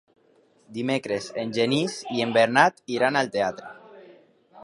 Dimecres 0.77 1.27
en 1.43 1.51
Genís 1.57 1.99
i 2.15 2.25
en 2.27 2.33
Bernat 2.39 2.83
iran 2.97 3.19
al 3.21 3.29
teatre. 3.39 3.73